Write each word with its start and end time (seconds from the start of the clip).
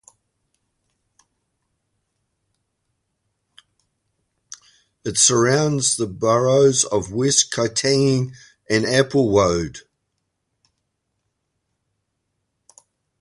It 5.05 5.19
surrounds 5.19 5.95
the 5.95 6.07
boroughs 6.07 6.85
of 6.85 7.11
West 7.13 7.51
Kittanning 7.51 8.31
and 8.67 8.83
Applewold. 8.85 9.81